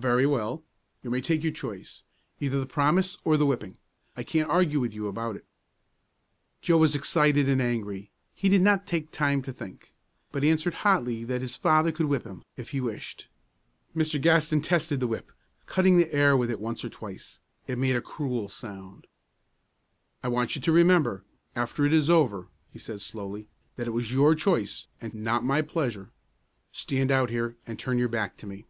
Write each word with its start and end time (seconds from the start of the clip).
"Very 0.00 0.26
well; 0.28 0.62
you 1.02 1.10
may 1.10 1.20
take 1.20 1.42
your 1.42 1.50
choice, 1.50 2.04
either 2.38 2.60
the 2.60 2.66
promise 2.66 3.18
or 3.24 3.36
the 3.36 3.44
whipping. 3.46 3.78
I 4.16 4.22
can't 4.22 4.48
argue 4.48 4.78
with 4.78 4.94
you 4.94 5.08
about 5.08 5.34
it." 5.34 5.44
Joe 6.62 6.76
was 6.78 6.94
excited 6.94 7.48
and 7.48 7.60
angry. 7.60 8.12
He 8.32 8.48
did 8.48 8.62
not 8.62 8.86
take 8.86 9.10
time 9.10 9.42
to 9.42 9.52
think, 9.52 9.92
but 10.30 10.44
answered 10.44 10.74
hotly 10.84 11.24
that 11.24 11.42
his 11.42 11.56
father 11.56 11.90
could 11.90 12.06
whip 12.06 12.22
him 12.22 12.44
if 12.56 12.68
he 12.68 12.80
wished. 12.80 13.26
Mr. 13.96 14.20
Gaston 14.22 14.60
tested 14.60 15.00
the 15.00 15.08
whip, 15.08 15.32
cutting 15.66 15.96
the 15.96 16.14
air 16.14 16.36
with 16.36 16.48
it 16.48 16.60
once 16.60 16.84
or 16.84 16.90
twice. 16.90 17.40
It 17.66 17.76
made 17.76 17.96
a 17.96 18.00
cruel 18.00 18.48
sound. 18.48 19.08
"I 20.22 20.28
want 20.28 20.54
you 20.54 20.60
to 20.62 20.70
remember, 20.70 21.24
after 21.56 21.84
it 21.84 21.92
is 21.92 22.08
over," 22.08 22.46
he 22.70 22.78
said 22.78 23.00
slowly, 23.00 23.48
"that 23.74 23.88
it 23.88 23.92
was 23.92 24.12
your 24.12 24.36
choice, 24.36 24.86
and 25.00 25.12
not 25.12 25.42
my 25.44 25.60
pleasure. 25.60 26.12
Stand 26.70 27.10
out 27.10 27.30
here, 27.30 27.56
and 27.66 27.80
turn 27.80 27.98
your 27.98 28.06
back 28.08 28.36
to 28.36 28.46
me." 28.46 28.64